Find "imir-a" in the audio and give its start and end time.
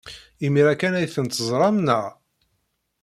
0.45-0.73